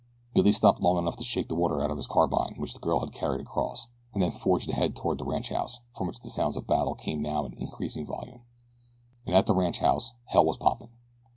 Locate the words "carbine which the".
2.07-2.79